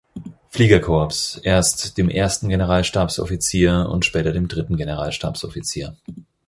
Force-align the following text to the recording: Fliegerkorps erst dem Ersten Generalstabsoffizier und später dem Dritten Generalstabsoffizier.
Fliegerkorps 0.49 1.39
erst 1.43 1.95
dem 1.99 2.09
Ersten 2.09 2.49
Generalstabsoffizier 2.49 3.87
und 3.87 4.03
später 4.03 4.31
dem 4.31 4.47
Dritten 4.47 4.75
Generalstabsoffizier. 4.75 5.95